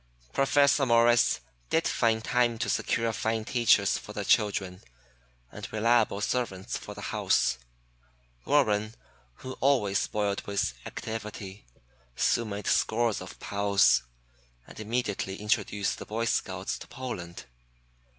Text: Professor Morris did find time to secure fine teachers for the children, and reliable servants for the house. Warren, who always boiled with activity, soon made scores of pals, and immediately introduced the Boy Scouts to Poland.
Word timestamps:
Professor 0.33 0.83
Morris 0.83 1.41
did 1.69 1.87
find 1.87 2.23
time 2.23 2.57
to 2.57 2.69
secure 2.71 3.13
fine 3.13 3.45
teachers 3.45 3.99
for 3.99 4.13
the 4.13 4.25
children, 4.25 4.81
and 5.51 5.71
reliable 5.71 6.19
servants 6.21 6.75
for 6.75 6.95
the 6.95 7.11
house. 7.13 7.59
Warren, 8.43 8.95
who 9.45 9.53
always 9.59 10.07
boiled 10.07 10.41
with 10.47 10.73
activity, 10.87 11.67
soon 12.15 12.49
made 12.49 12.65
scores 12.65 13.21
of 13.21 13.39
pals, 13.39 14.01
and 14.65 14.79
immediately 14.79 15.35
introduced 15.35 15.99
the 15.99 16.05
Boy 16.07 16.25
Scouts 16.25 16.79
to 16.79 16.87
Poland. 16.87 17.45